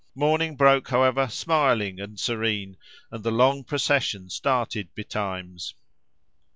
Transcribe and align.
Morning 0.15 0.55
broke, 0.55 0.89
however, 0.89 1.27
smiling 1.27 1.99
and 1.99 2.19
serene; 2.19 2.75
and 3.11 3.23
the 3.23 3.29
long 3.29 3.63
procession 3.63 4.31
started 4.31 4.89
betimes. 4.95 5.75